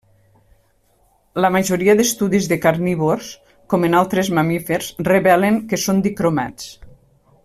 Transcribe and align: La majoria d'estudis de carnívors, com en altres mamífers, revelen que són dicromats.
La 1.45 1.51
majoria 1.55 1.95
d'estudis 1.99 2.47
de 2.53 2.57
carnívors, 2.63 3.29
com 3.75 3.87
en 3.89 3.99
altres 4.01 4.33
mamífers, 4.39 4.89
revelen 5.13 5.61
que 5.73 5.81
són 5.87 6.05
dicromats. 6.09 6.73